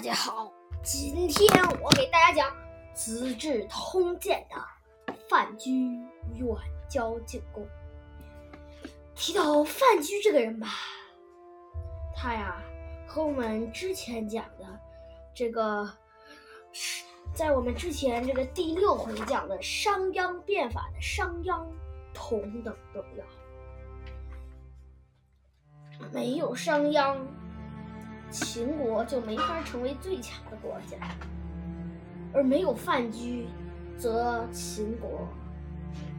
[0.00, 0.50] 大家好，
[0.82, 1.46] 今天
[1.82, 2.48] 我给大家讲
[2.94, 4.42] 《资治通鉴》
[5.06, 6.00] 的范雎
[6.36, 6.48] 远
[6.88, 7.68] 交近攻。
[9.14, 10.68] 提到范雎这个人吧，
[12.16, 12.62] 他呀
[13.06, 14.80] 和我们之前讲的
[15.34, 15.86] 这个，
[17.34, 21.62] 在我们之前这个第六回讲的商鞅变法的商鞅
[22.14, 23.24] 同等重要。
[26.10, 27.18] 没有商鞅。
[28.30, 30.96] 秦国就没法成为最强的国家，
[32.32, 33.46] 而没有范雎，
[33.98, 35.26] 则秦国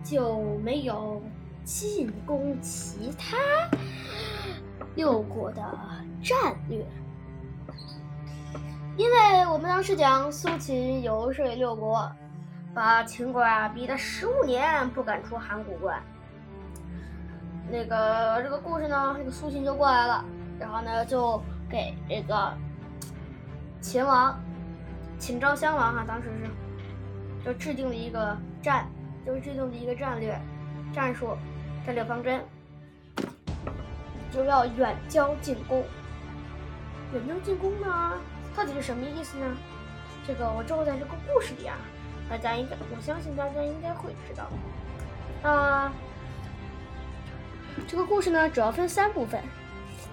[0.03, 1.21] 就没有
[1.63, 3.37] 进攻其他
[4.95, 5.63] 六国的
[6.21, 6.85] 战略。
[8.98, 12.12] 因为我们当时讲苏秦游说六国，
[12.73, 15.98] 把秦国啊逼得十五年不敢出函谷关。
[17.71, 20.25] 那个这个故事呢，这个苏秦就过来了，
[20.59, 21.41] 然后呢就。
[21.71, 22.53] 给这个
[23.79, 24.38] 秦王
[25.17, 28.87] 秦昭襄王哈，当时是就制定了一个战，
[29.26, 30.37] 就是制定了一个战略、
[30.93, 31.37] 战术、
[31.85, 32.43] 战略方针，
[34.32, 35.84] 就要远交近攻。
[37.13, 38.13] 远交近攻呢，
[38.55, 39.45] 到底是什么意思呢？
[40.27, 41.77] 这个我之后在这个故事里啊，
[42.29, 45.49] 大家应该，我相信大家应该会知道。
[45.49, 45.91] 啊，
[47.88, 49.41] 这个故事呢，主要分三部分。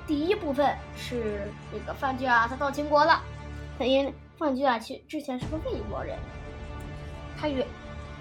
[0.09, 3.23] 第一部分是那个范雎啊，他到秦国了。
[3.79, 6.19] 他因范雎啊，其之前是个魏国人，
[7.39, 7.63] 他与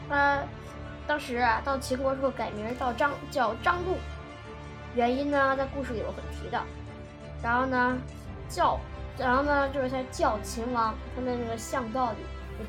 [0.10, 0.44] 他
[1.08, 3.96] 当时啊到秦国之后改名到张叫张禄，
[4.96, 6.62] 原因呢在故事里我会提到。
[7.42, 7.98] 然后呢
[8.50, 8.78] 叫，
[9.18, 12.18] 然后呢就是他叫秦王，他的那个相道里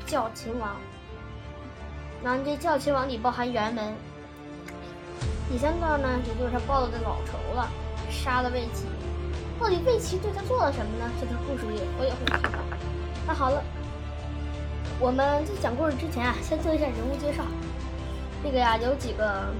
[0.05, 0.77] 叫秦王。
[2.23, 3.93] 然后这叫秦王里包含辕门。
[5.49, 7.67] 第三个呢，也就是他报了的老仇了，
[8.09, 8.85] 杀了魏齐。
[9.59, 11.11] 到底魏齐对他做了什么呢？
[11.19, 12.59] 这个故事里我也会提到。
[13.27, 13.61] 那好了，
[14.99, 17.43] 我们在讲故事之前啊，先做一下人物介绍。
[18.41, 19.53] 这个呀，有几个，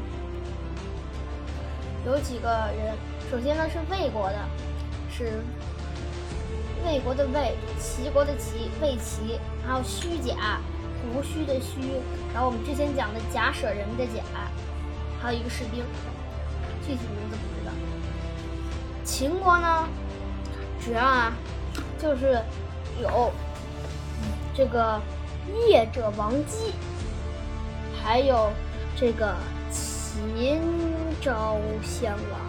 [2.06, 2.96] 有几个人。
[3.30, 4.38] 首先呢是魏国的，
[5.12, 5.44] 是
[6.86, 9.38] 魏国的魏，齐国的齐，魏齐。
[9.68, 10.62] 还有虚假，
[11.14, 11.82] 胡须的虚。
[12.34, 14.24] 然后我们之前讲的假舍人的假，
[15.22, 15.84] 还有一个士兵，
[16.88, 17.59] 具体名字不知道。
[19.10, 19.90] 秦国呢，
[20.80, 21.34] 主要啊，
[21.98, 22.40] 就是
[23.02, 23.32] 有
[24.56, 25.02] 这个
[25.68, 26.74] 业者王姬，
[28.02, 28.52] 还有
[28.96, 29.36] 这个
[29.72, 30.62] 秦
[31.20, 32.40] 昭襄王。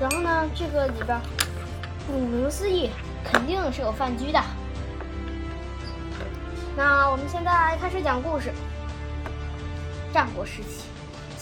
[0.00, 1.18] 然后呢，这个里边
[2.08, 2.90] 顾名思义，
[3.24, 4.42] 肯定是有范雎的。
[6.76, 8.52] 那我们现在开始讲故事。
[10.12, 10.95] 战国时期。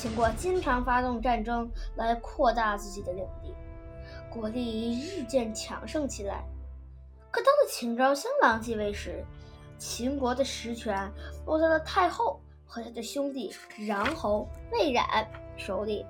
[0.05, 1.67] 秦国经常发动战争
[1.97, 3.55] 来扩大自己的领地，
[4.31, 6.45] 国力日渐强盛起来。
[7.31, 9.25] 可到了秦昭襄王继位时，
[9.79, 11.11] 秦国的实权
[11.47, 15.27] 落在了太后和他的兄弟穰侯魏冉
[15.57, 16.05] 手里。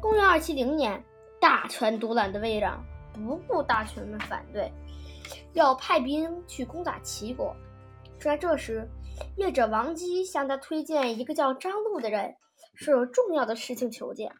[0.00, 1.04] 公元二七零年，
[1.38, 4.72] 大权独揽的魏冉不顾大臣们反对，
[5.52, 7.54] 要派兵去攻打齐国。
[8.18, 8.88] 就在这时，
[9.36, 12.34] 业者王姬向他推荐一个叫张禄的人。
[12.74, 14.34] 是有重要的事情求见。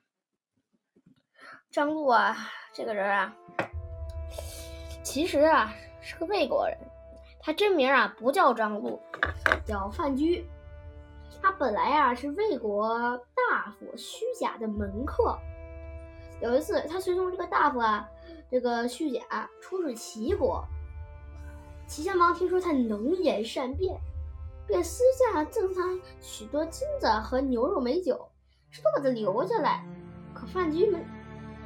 [1.70, 2.36] 张禄啊，
[2.72, 3.36] 这个人啊，
[5.02, 6.76] 其实啊是个魏国人，
[7.40, 9.00] 他真名啊不叫张禄，
[9.64, 10.44] 叫范雎。
[11.40, 15.38] 他本来啊是魏国大夫虚假的门客。
[16.40, 18.08] 有一次，他随从这个大夫啊，
[18.50, 20.64] 这个虚假出使齐国，
[21.86, 23.98] 齐襄王听说他能言善辩。
[24.72, 25.82] 便私下赠他
[26.22, 28.16] 许多金子和牛肉美酒，
[28.70, 29.84] 说把他留下来。
[30.32, 31.04] 可范雎们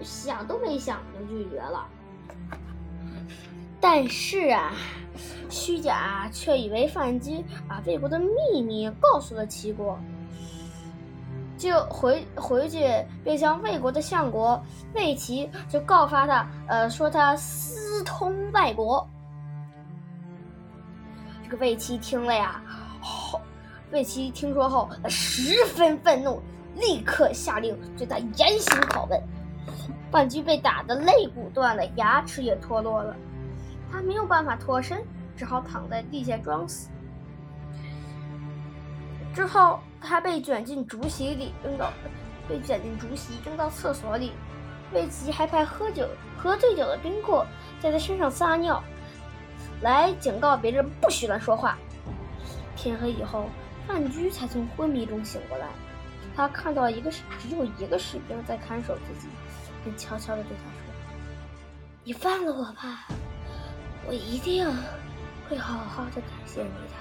[0.03, 1.87] 想都没想就拒绝了。
[3.81, 4.73] 但是啊，
[5.49, 9.97] 虚假却以为范雎把魏国的秘密告诉了齐国，
[11.57, 12.85] 就回回去
[13.23, 14.61] 便向魏国的相国
[14.95, 19.09] 魏齐就告发他，呃，说他私通外国。
[21.45, 22.61] 这个魏齐听了呀。
[23.93, 26.43] 魏齐听说后，十分愤怒，
[26.75, 29.23] 立刻下令对他严刑拷问。
[30.11, 33.15] 范雎被打得肋骨断了，牙齿也脱落了，
[33.91, 35.03] 他没有办法脱身，
[35.37, 36.89] 只好躺在地下装死。
[39.35, 41.93] 之后，他被卷进竹席里，扔到
[42.49, 44.33] 被卷进竹席，扔到厕所里。
[44.93, 46.09] 魏齐还派喝酒
[46.39, 47.45] 喝醉酒的宾客
[47.81, 48.83] 在他身上撒尿，
[49.81, 51.77] 来警告别人不许乱说话。
[52.77, 53.47] 天黑以后，
[53.87, 55.69] 范雎才从昏迷中醒过来。
[56.35, 59.29] 他看到一个只有一个士兵在看守自己，
[59.83, 60.93] 便悄悄地对他说
[62.05, 63.07] ：“你放了我吧，
[64.07, 64.71] 我一定
[65.49, 66.95] 会好好的感谢你的。”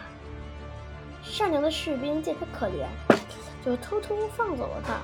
[1.21, 2.87] 善良的士兵见他可怜，
[3.65, 4.99] 就偷偷放走了他，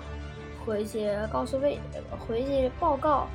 [0.63, 1.79] 回去告诉魏，
[2.17, 3.27] 回去报告，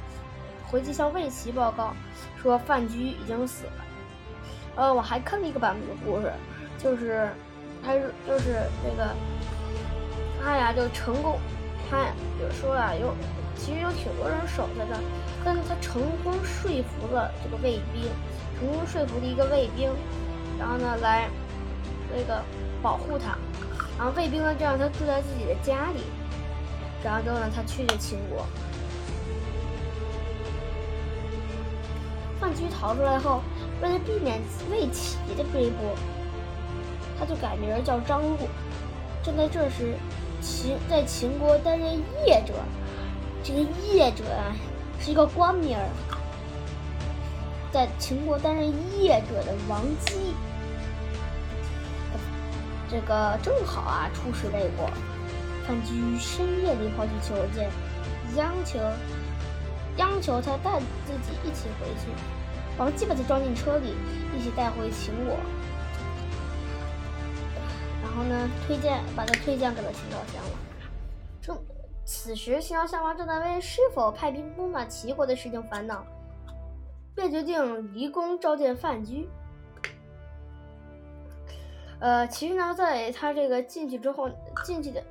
[0.69, 1.95] 回去向魏齐报告，
[2.41, 3.85] 说范雎已经死了。
[4.77, 6.33] 呃，我还看了一个版本的故事，
[6.79, 7.29] 就是
[7.83, 9.15] 他是就是这个
[10.43, 11.39] 他呀就成功，
[11.91, 12.07] 他
[12.41, 13.15] 就说啊有
[13.57, 15.01] 其实有挺多人守在这儿，
[15.45, 18.11] 但是他成功说服了这个卫兵，
[18.59, 19.91] 成功说服了一个卫兵，
[20.59, 21.29] 然后呢来
[22.15, 22.43] 那个。
[22.83, 23.37] 保护他，
[23.99, 26.03] 然后卫兵呢就让他住在自己的家里，
[27.03, 28.47] 然后就让他去了秦国。
[32.39, 33.43] 范雎逃出来后，
[33.83, 34.41] 为了避免
[34.71, 35.97] 魏齐的追捕，
[37.19, 38.37] 他就改名叫张禄。
[39.23, 39.95] 正在这时，
[40.41, 42.55] 秦在秦国担任业者，
[43.43, 43.61] 这个
[43.93, 44.55] 业者啊
[45.01, 45.89] 是一个官名儿，
[47.73, 50.15] 在秦国担任业者的王姬。
[52.89, 54.89] 这个正好啊，出使魏国，
[55.67, 57.69] 范雎深夜里跑去求见，
[58.37, 58.79] 央求
[59.97, 62.07] 央求他带自己一起回去。
[62.79, 63.97] 王姬把他装进车里，
[64.39, 65.37] 一起带回秦国。
[68.17, 70.53] 然后呢，推荐把他推荐给了秦昭襄王。
[71.43, 71.59] 正
[72.07, 76.03] 此时，秦昭襄王正在为是否派兵攻打齐国的事情烦恼，
[77.15, 79.29] 便决定离宫召见范雎。
[82.01, 84.31] 呃，其实呢，在他这个进去之后，
[84.65, 85.05] 进去的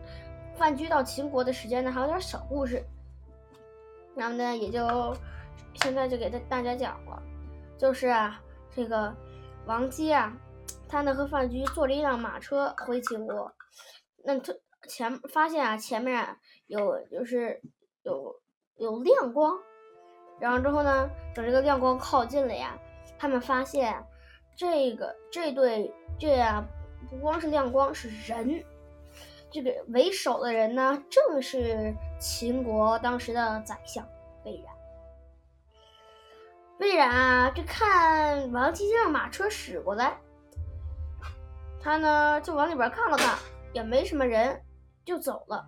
[0.55, 2.83] 范雎到秦国的时间呢，还有点小故事。
[4.15, 5.15] 然后呢，也就
[5.75, 7.21] 现在就给大大家讲了，
[7.77, 8.41] 就是啊，
[8.75, 9.13] 这个
[9.67, 10.35] 王姬啊，
[10.87, 13.51] 他呢和范雎坐了一辆马车回秦国，
[14.23, 14.53] 那他
[14.87, 16.37] 前发现啊，前面
[16.67, 17.61] 有就是
[18.03, 18.39] 有
[18.75, 19.57] 有亮光，
[20.39, 22.77] 然后之后呢，等这个亮光靠近了呀，
[23.17, 24.05] 他们发现
[24.55, 26.65] 这个这对这样。
[27.07, 28.63] 不光是亮光，是人。
[29.51, 34.03] 这个为首的人呢，正是秦国当时的宰相
[34.43, 34.73] 魏冉。
[36.79, 40.19] 魏冉啊，这看王姬让马车驶过来，
[41.85, 43.37] 他呢就往里边看了看，
[43.71, 44.59] 也没什么人，
[45.05, 45.63] 就走了。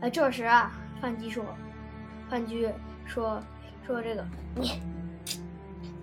[0.00, 0.70] 哎，这时啊，
[1.00, 1.44] 范雎说
[2.30, 2.72] ：“范雎
[3.04, 3.42] 说
[3.84, 4.24] 说这个，
[4.54, 4.80] 你，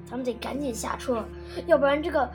[0.06, 1.24] 咱们得赶紧下车，
[1.66, 2.30] 要不然这个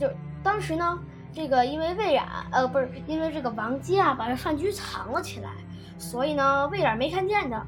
[0.00, 0.10] 就。”
[0.42, 0.98] 当时呢，
[1.32, 5.52] 这个因为魏冉，呃，不是因为这个王姬啊，把这范雎藏了起来，
[5.96, 7.64] 所以呢，魏冉没看见他。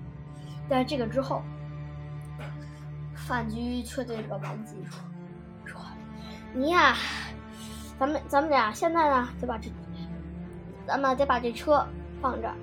[0.69, 1.45] 在这个之后，
[3.15, 4.99] 范雎却对这个王姬说
[5.65, 5.81] ：“说
[6.53, 6.97] 你呀，
[7.99, 9.71] 咱们咱们俩现在呢，得把这，
[10.87, 11.87] 咱们得把这车
[12.21, 12.55] 放这儿，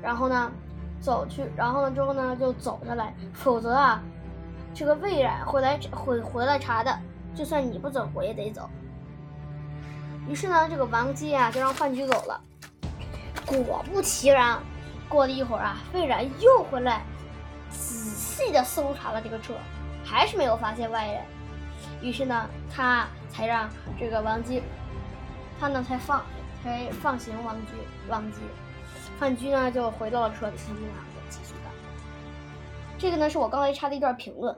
[0.00, 0.50] 然后呢，
[1.00, 4.00] 走去，然后呢之后呢就走下来，否则啊，
[4.72, 6.96] 这个魏冉会来会回来查的，
[7.34, 8.68] 就算你不走，我也得走。”
[10.28, 12.40] 于是呢，这个王姬啊就让范雎走了。
[13.46, 14.58] 果不其然，
[15.08, 17.02] 过了一会儿啊，魏冉又回来，
[17.70, 19.54] 仔细的搜查了这个车，
[20.04, 21.22] 还是没有发现外人。
[22.00, 23.68] 于是呢，他才让
[23.98, 24.62] 这个王姬，
[25.58, 26.24] 他呢才放，
[26.62, 27.72] 才放行王姬。
[28.08, 28.40] 王姬，
[29.18, 30.56] 范雎呢就回到了车里，
[31.28, 31.72] 继续干。
[32.98, 34.56] 这个呢是我刚才插的一段评论。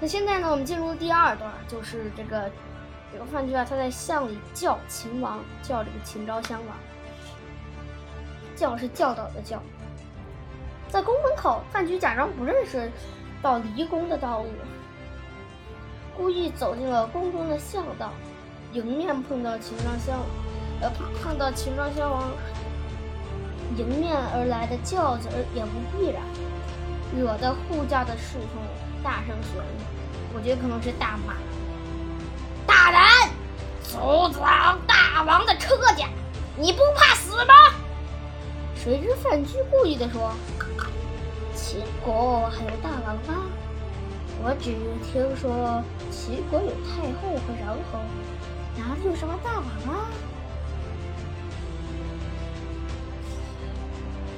[0.00, 2.50] 那现在呢，我们进入第二段，就是这个。
[3.12, 6.76] 这个范雎啊，他在巷里叫秦王，叫这个秦昭襄王。
[8.56, 9.62] 叫是教导的教。
[10.88, 12.90] 在宫门口，范雎假装不认识
[13.40, 14.48] 到离宫的道路，
[16.16, 18.10] 故意走进了宫中的巷道，
[18.72, 20.18] 迎面碰到秦庄襄，
[20.80, 20.90] 呃，
[21.22, 22.30] 碰到秦庄襄王
[23.76, 26.22] 迎面而来的轿子，也不必然，
[27.14, 28.62] 惹得护驾的侍从
[29.02, 29.66] 大声喧嚷。
[30.34, 31.34] 我觉得可能是大骂。
[32.66, 33.30] 大人，
[33.82, 33.98] 阻
[34.40, 36.08] 挡大王的车驾，
[36.56, 37.54] 你不怕死吗？
[38.74, 40.32] 谁知范雎故意的说
[41.54, 43.44] ：“秦国还有大王吗？
[44.42, 44.74] 我只
[45.04, 47.98] 听说齐国有太后和穰侯，
[48.76, 50.08] 哪里有什么大王啊？”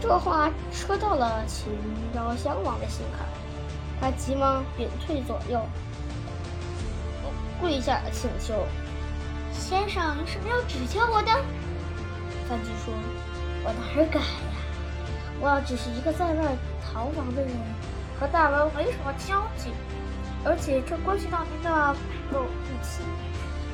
[0.00, 1.72] 这话说到了秦
[2.14, 3.26] 昭襄王的心坎，
[4.00, 5.60] 他急忙屏退左右。
[7.60, 8.64] 跪下请求，
[9.52, 11.32] 先生有什么要指教我的？
[12.48, 12.94] 范雎说
[13.66, 14.28] ：“我哪敢呀！
[15.40, 17.50] 我只是一个在外逃亡的人，
[18.20, 19.72] 和大王没什么交集，
[20.44, 21.94] 而且这关系到您的
[22.32, 22.46] 母
[22.82, 23.04] 亲。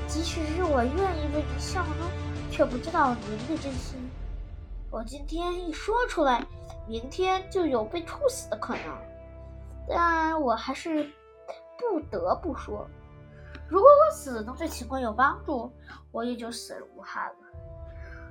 [0.07, 2.09] 即使是我愿意为您效忠，
[2.51, 3.99] 却不知道您的真心。
[4.91, 6.45] 我今天一说出来，
[6.87, 8.83] 明天就有被处死的可能。
[9.89, 11.11] 但我还是
[11.79, 12.87] 不得不说，
[13.69, 15.73] 如果我死能对秦国有帮助，
[16.13, 17.35] 我也就死而无憾了。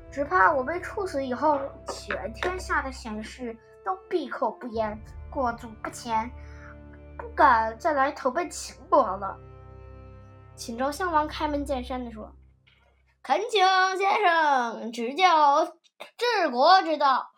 [0.10, 4.98] 只怕我被处死以后，全天下的贤士都闭口不言，
[5.30, 6.32] 裹足不前，
[7.17, 9.38] 不敢再来投奔秦国了。
[10.55, 12.32] 秦昭襄王开门见山地说
[13.24, 13.65] ：“恳请
[13.98, 15.65] 先生指教
[16.17, 17.32] 治国之道，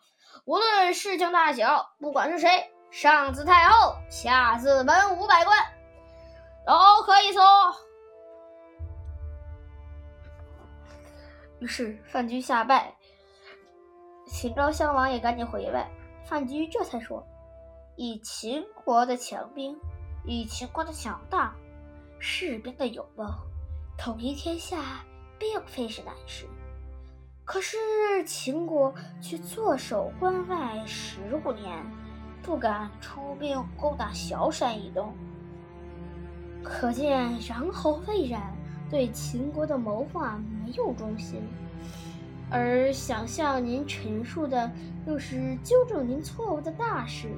[0.44, 2.48] 无论事情大小，不管是谁。”
[2.88, 5.58] 上自太后，下自文武百官，
[6.64, 7.42] 都可以说。
[11.58, 12.94] 于是范雎下拜，
[14.26, 15.90] 秦昭襄王也赶紧回拜。
[16.24, 17.26] 范雎这才说
[17.96, 19.76] ：“以秦国的强兵，
[20.24, 21.54] 以秦国的强大，
[22.18, 23.28] 士兵的勇猛，
[23.98, 25.04] 统一天下
[25.38, 26.46] 并非是难事。
[27.44, 27.76] 可是
[28.24, 31.84] 秦国却坐守关外十五年。”
[32.42, 35.12] 不敢出兵攻打崤山以东，
[36.62, 38.54] 可见杨侯魏冉
[38.88, 41.42] 对秦国的谋划没有忠心，
[42.50, 44.70] 而想向您陈述的
[45.06, 47.28] 又是纠正您错误的大事，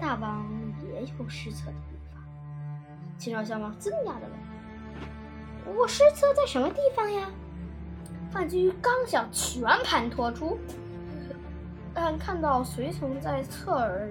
[0.00, 0.46] 大王
[0.92, 2.22] 也有失策的地方。
[3.18, 4.28] 秦昭襄王惊讶的
[5.66, 7.28] 问：“我失策在什么地方呀？”
[8.30, 10.56] 范雎刚想全盘托出。
[11.94, 14.08] 但看到随从在侧耳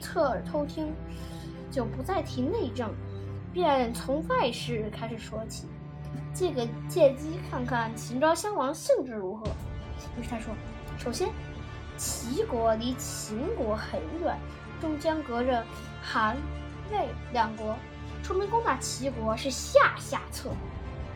[0.00, 0.94] 侧耳偷听，
[1.70, 2.90] 就不再提内政，
[3.52, 5.66] 便从外事开始说起。
[6.34, 9.46] 这个借机看看秦昭襄王性质如何。
[10.18, 10.54] 于是他说
[10.98, 11.28] ：“首先，
[11.96, 14.38] 齐国离秦国很远，
[14.80, 15.64] 中间隔着
[16.02, 16.36] 韩、
[16.90, 17.76] 魏两国，
[18.22, 20.50] 出兵攻打齐国是下下策，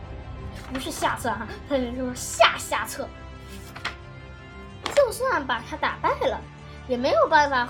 [0.73, 3.07] 不是下策哈， 他是说下下策。”
[4.95, 6.39] 就算把他打败了，
[6.87, 7.67] 也没有办法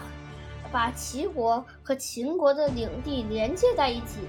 [0.72, 4.28] 把齐国和秦国的领地连接在一起。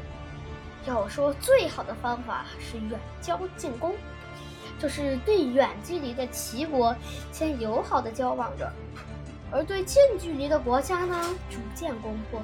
[0.86, 3.94] 要说最好的方法是远交近攻，
[4.78, 6.94] 就是对远距离的齐国
[7.32, 8.72] 先友好的交往着，
[9.50, 12.42] 而对近距离的国家呢逐渐攻破，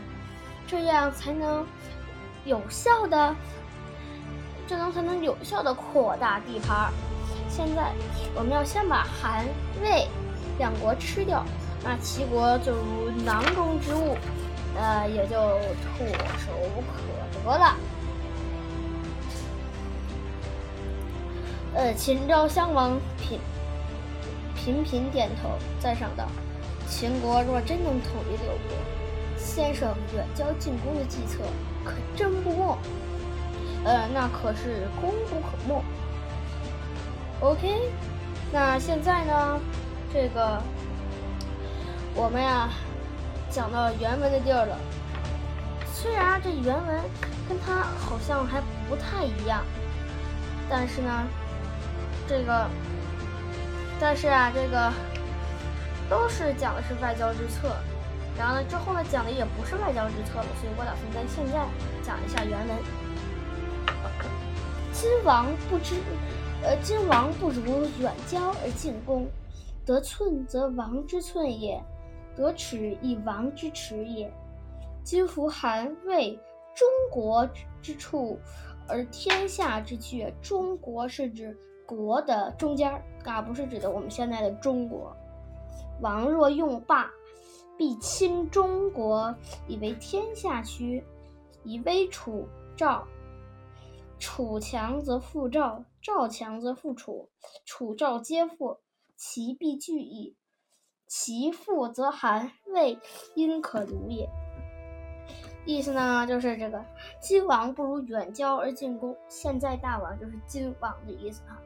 [0.66, 1.66] 这样才能
[2.44, 3.34] 有效的，
[4.66, 6.92] 这能才能有效的扩大地盘。
[7.48, 7.92] 现在
[8.34, 9.44] 我们要先把韩
[9.82, 10.06] 魏。
[10.58, 11.42] 两国吃掉，
[11.82, 14.14] 那齐国就如囊中之物，
[14.76, 15.36] 呃，也就
[15.80, 16.04] 唾
[16.36, 16.52] 手
[16.84, 17.74] 可得了。
[21.72, 23.38] 呃，秦昭襄王频
[24.56, 26.26] 频频点头，赞赏道
[26.88, 28.76] ：“秦国若真能统一六国，
[29.38, 31.44] 先生远交近攻的计策
[31.84, 32.78] 可真不错。
[33.84, 35.82] 呃，那可是功不可没。
[37.40, 37.90] OK，
[38.52, 39.60] 那现在呢？”
[40.12, 40.60] 这个
[42.16, 42.68] 我们呀
[43.48, 44.76] 讲到原文的地儿了，
[45.94, 47.00] 虽然这原文
[47.48, 49.62] 跟它好像还不太一样，
[50.68, 51.24] 但是呢，
[52.30, 52.70] 这个
[53.98, 54.92] 但是啊，这个
[56.08, 57.74] 都是讲的是外交之策，
[58.38, 61.66] 然后呢之后呢讲的也不是外交之策了，所以我打算在现在
[62.04, 62.76] 讲一下原文。
[64.92, 65.96] 今王不知，
[66.62, 69.28] 呃，今王不如远交而近攻。
[69.84, 71.82] 得寸则王之寸也，
[72.36, 74.32] 得尺亦王之尺也。
[75.02, 76.38] 今夫韩魏
[76.76, 77.44] 中国
[77.82, 78.38] 之处，
[78.86, 80.32] 而天下之阙。
[80.40, 81.58] 中国是指
[81.96, 85.16] 国的中间，儿啊不是指的我们现在的中国。
[86.00, 87.10] 王若用霸，
[87.76, 89.34] 必亲中国，
[89.66, 91.04] 以为天下区，
[91.64, 93.04] 以威楚赵。
[94.20, 97.28] 楚强则复赵，赵强则复楚，
[97.64, 98.78] 楚赵皆复。
[99.16, 100.36] 其必惧矣，
[101.06, 102.98] 其父则韩魏，
[103.34, 104.30] 因可如也。
[105.66, 106.82] 意思呢，就是这个
[107.20, 109.14] 今王不如远交而近攻。
[109.28, 111.60] 现在大王就是今王的意思哈。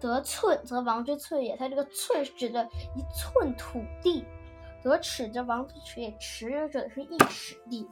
[0.00, 2.64] 得寸则王之寸也，他这个寸指的
[2.94, 4.24] 一寸土地；
[4.82, 7.88] 得尺则王之尺也，尺指的是一尺地。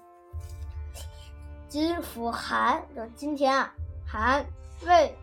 [1.68, 3.74] 今夫韩，就今天啊，
[4.06, 4.46] 韩
[4.86, 5.16] 魏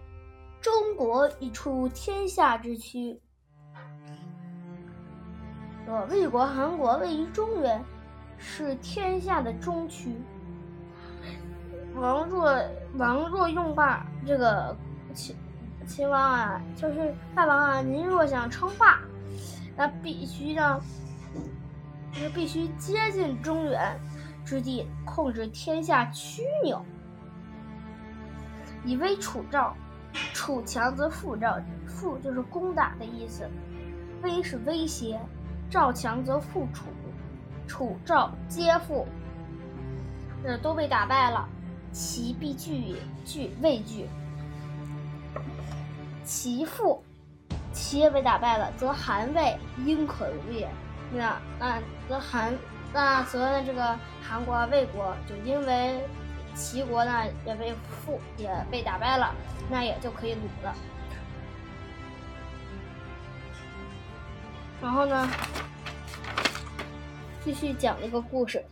[0.59, 3.19] 中国一出天下之区。
[5.85, 7.83] 呃魏国、韩国位于中原，
[8.37, 10.15] 是天下的中区。
[11.95, 12.53] 王若
[12.97, 14.75] 王若用霸，这个
[15.13, 15.35] 秦
[15.85, 18.99] 秦王啊，就是大王啊，您若想称霸，
[19.75, 20.79] 那必须呢，
[22.13, 23.99] 是必须接近中原
[24.45, 26.83] 之地，控制天下曲纽，
[28.85, 29.75] 以威楚赵。
[30.31, 33.49] 楚强则复赵，复就是攻打的意思，
[34.21, 35.19] 威是威胁。
[35.71, 36.85] 赵强则复楚，
[37.67, 39.07] 楚赵皆复。
[40.43, 41.49] 呃都被打败了，
[41.91, 44.07] 其必惧惧畏惧。
[46.25, 47.03] 齐父，
[47.71, 50.69] 齐也被打败了，则韩魏应可如也。
[51.13, 52.55] 那那则韩
[52.93, 56.01] 那则呢这个韩国魏国就因为
[56.55, 59.33] 齐国呢也被负也被打败了，
[59.69, 60.75] 那也就可以鲁了。
[64.81, 65.29] 然后呢，
[67.43, 68.63] 继续讲一个故事。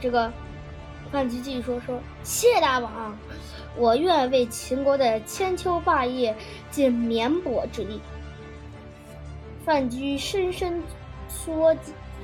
[0.00, 0.32] 这个
[1.12, 3.16] 范雎继续说说：“谢大王，
[3.76, 6.34] 我愿为秦国的千秋霸业
[6.70, 8.00] 尽绵薄之力。”
[9.64, 10.82] 范雎深深
[11.28, 11.74] 缩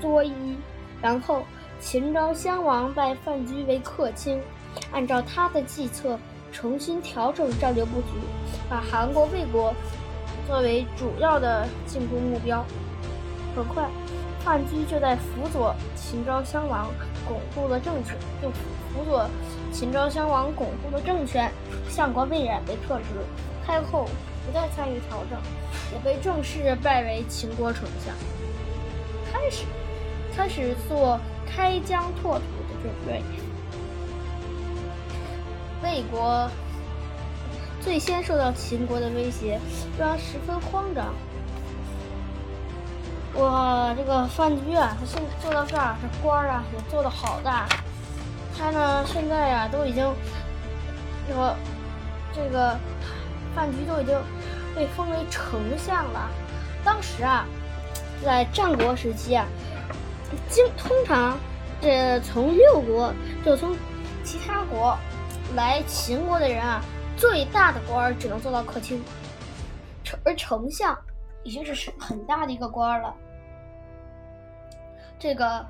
[0.00, 0.56] 缩衣，
[1.00, 1.42] 然后
[1.80, 4.40] 秦昭襄王拜范雎为客卿，
[4.92, 6.18] 按照他的计策
[6.52, 8.18] 重新调整战略布局，
[8.68, 9.74] 把韩国、魏国。
[10.46, 12.64] 作为主要的进攻目标，
[13.58, 13.90] 很快，
[14.44, 16.86] 范雎就在辅佐秦昭襄王
[17.26, 19.28] 巩固了政权，就辅佐
[19.72, 21.50] 秦昭襄王巩固了政权。
[21.88, 23.04] 相国魏冉被撤职，
[23.66, 24.08] 太后
[24.46, 25.36] 不再参与朝政，
[25.92, 28.14] 也被正式拜为秦国丞相，
[29.32, 29.64] 开始
[30.36, 33.24] 开始做开疆拓土的准备。
[35.82, 36.48] 魏国。
[37.80, 39.58] 最先受到秦国的威胁，
[39.98, 41.14] 让他十分慌张。
[43.38, 47.68] 哇，这个范雎啊，他现做到这儿，这官儿啊也做的好大。
[48.56, 50.12] 他呢，现在呀都已经，
[51.28, 51.56] 这个
[52.34, 52.76] 这个
[53.54, 54.18] 范雎都已经
[54.74, 56.28] 被封为丞相了。
[56.84, 57.44] 当时啊，
[58.24, 59.46] 在战国时期啊，
[60.50, 61.38] 经通常
[61.80, 63.14] 这从六国，
[63.44, 63.76] 就从
[64.24, 64.98] 其他国
[65.54, 66.82] 来秦国的人啊。
[67.16, 69.02] 最大的官儿只能做到客卿，
[70.24, 70.96] 而丞相
[71.42, 73.12] 已经是很大的一个官儿了。
[75.18, 75.66] 这个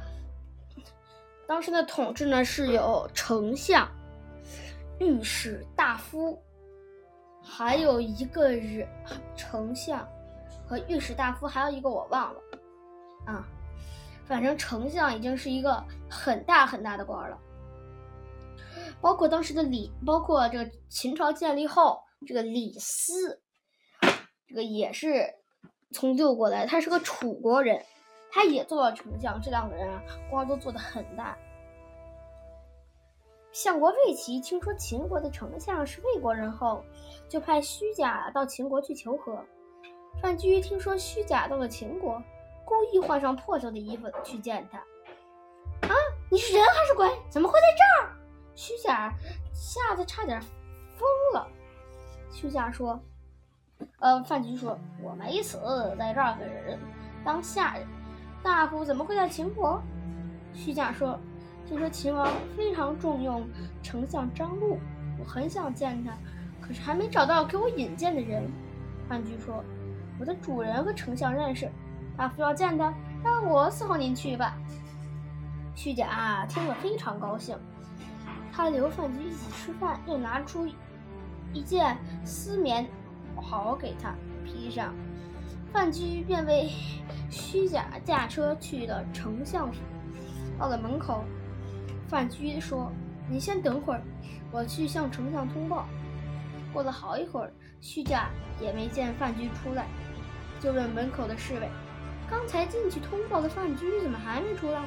[1.46, 3.88] 当时的统治呢是有丞相、
[5.00, 6.38] 御史大夫，
[7.42, 8.87] 还有一个人
[9.37, 10.06] 丞相
[10.66, 12.40] 和御史大夫，还有一个我忘了
[13.26, 13.48] 啊。
[14.26, 17.38] 反正丞相已经是一个很大很大的官了。
[19.00, 23.40] 包括当时的李，包括这个秦朝建立后，这个李斯，
[24.46, 25.34] 这个也是
[25.92, 27.82] 从旧过来，他是个楚国人，
[28.30, 29.40] 他也做了丞相。
[29.40, 31.36] 这两个人啊，官都做的很大。
[33.52, 36.84] 相国魏齐听说秦国的丞相是魏国人后，
[37.28, 39.44] 就派虚假到秦国去求和。
[40.20, 42.22] 范雎听说虚假到了秦国，
[42.64, 44.78] 故意换上破旧的衣服去见他。
[45.88, 45.94] 啊，
[46.30, 47.08] 你是人还是鬼？
[47.30, 48.16] 怎么会在这儿？
[48.54, 49.12] 虚假
[49.52, 51.48] 吓得差点疯了。
[52.30, 53.00] 虚假说
[53.98, 55.58] ：“呃，范雎说，我没死，
[55.98, 56.78] 在这儿给人
[57.24, 57.86] 当下人。
[58.42, 59.83] 大夫怎么会在秦国？”
[60.55, 61.18] 虚假说
[61.66, 63.46] ：“听说秦王非常重用
[63.83, 64.79] 丞相张禄，
[65.18, 66.12] 我很想见他，
[66.61, 68.51] 可是还没找到给我引荐的人。”
[69.09, 69.62] 范雎说
[70.18, 71.70] ：“我的主人和丞相认识，
[72.16, 74.57] 大夫要见他，让我伺候您去吧。”
[75.74, 77.57] 虚假听了非常高兴。
[78.53, 80.66] 他留范雎一起吃饭，又拿出
[81.53, 82.85] 一件丝棉
[83.37, 84.12] 袍给他
[84.44, 84.92] 披上。
[85.72, 86.70] 范雎便为
[87.31, 89.78] 虚假驾车去了丞相府。
[90.59, 91.24] 到了门口，
[92.09, 92.90] 范雎说
[93.28, 94.02] ：“你先等会儿，
[94.50, 95.87] 我去向丞相通报。”
[96.72, 98.28] 过了好一会儿，虚假
[98.61, 99.87] 也没见范雎出来，
[100.61, 101.68] 就问门口的侍卫
[102.28, 104.83] ：“刚才进去通报的范雎怎么还没出来？”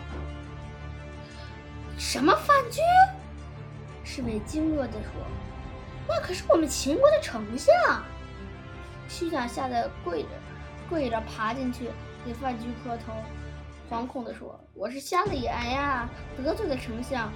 [1.98, 2.82] 什么范雎？
[4.04, 5.12] 侍卫惊愕地说
[6.10, 7.74] ：“那可是我们秦国的丞相。”
[9.08, 10.30] 虚假吓得跪着，
[10.92, 11.90] 跪着爬进去
[12.26, 13.14] 给范雎磕头，
[13.90, 17.32] 惶恐地说：“我是瞎了眼呀，得罪了丞相，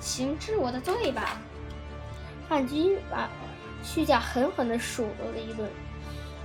[0.00, 1.38] 请治我的罪吧。”
[2.48, 3.28] 范雎把
[3.82, 5.68] 虚假狠狠地数落了一顿，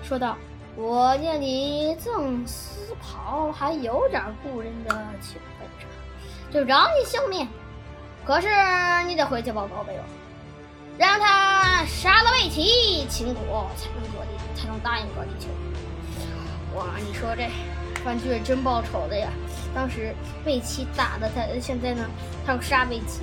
[0.04, 0.38] 说道
[0.76, 4.90] ：“我见你赠丝袍，还有点故人的
[5.22, 5.90] 情分上，
[6.52, 7.48] 就饶你性命。”
[8.26, 8.50] 可是
[9.08, 10.06] 你得回去报告魏王，
[10.98, 15.48] 让他杀了魏齐，秦国才能割地，才能答应割地求。
[16.76, 17.50] 哇，你说这
[18.04, 19.30] 范雎真报仇的呀！
[19.74, 20.14] 当时
[20.46, 22.06] 魏齐打的他，现在呢，
[22.46, 23.22] 他要杀魏齐。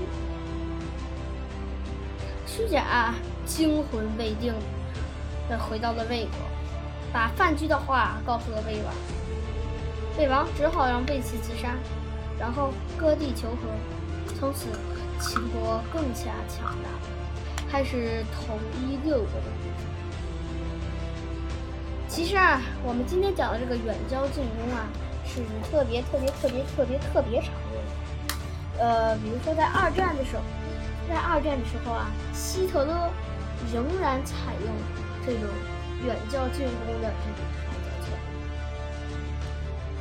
[2.47, 4.55] 虚假惊魂未定，
[5.49, 6.39] 的回到了魏国，
[7.13, 8.95] 把范雎的话告诉了魏王。
[10.19, 11.75] 魏王只好让魏齐自杀，
[12.39, 14.35] 然后割地求和。
[14.39, 14.69] 从此。
[15.19, 16.91] 秦国更加强大，
[17.73, 19.47] 开始统一六国的。
[22.17, 24.89] 其实啊，我们今天讲的这个远交近攻啊，
[25.27, 28.83] 是特别特别特别特别特别常用的。
[28.83, 30.43] 呃，比如说在二战的时候，
[31.07, 33.11] 在二战的时候啊，希特勒
[33.71, 34.75] 仍然采用
[35.27, 35.43] 这种
[36.07, 38.09] 远交近攻的这种选择策。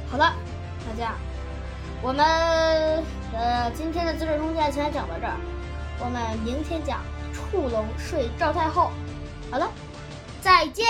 [0.10, 0.34] 好了，
[0.88, 1.16] 大家，
[2.02, 5.36] 我们呃今天的《资治通鉴》先讲到这儿，
[6.00, 7.02] 我们明天讲
[7.34, 8.90] 触龙睡赵太后。
[9.52, 9.70] 好了，
[10.42, 10.86] 再见。